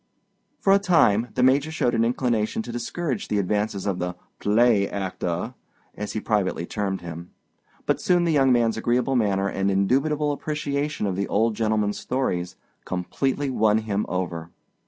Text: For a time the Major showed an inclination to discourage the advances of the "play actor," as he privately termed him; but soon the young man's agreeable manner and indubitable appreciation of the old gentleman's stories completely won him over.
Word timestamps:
For 0.59 0.73
a 0.73 0.79
time 0.79 1.27
the 1.35 1.43
Major 1.43 1.69
showed 1.69 1.93
an 1.93 2.03
inclination 2.03 2.63
to 2.63 2.71
discourage 2.71 3.27
the 3.27 3.37
advances 3.37 3.85
of 3.85 3.99
the 3.99 4.15
"play 4.39 4.89
actor," 4.89 5.53
as 5.93 6.13
he 6.13 6.19
privately 6.19 6.65
termed 6.65 7.01
him; 7.01 7.29
but 7.85 8.01
soon 8.01 8.23
the 8.23 8.33
young 8.33 8.51
man's 8.51 8.77
agreeable 8.77 9.15
manner 9.15 9.47
and 9.47 9.69
indubitable 9.69 10.31
appreciation 10.31 11.05
of 11.05 11.15
the 11.15 11.27
old 11.27 11.53
gentleman's 11.55 11.99
stories 11.99 12.55
completely 12.83 13.51
won 13.51 13.77
him 13.77 14.07
over. 14.09 14.49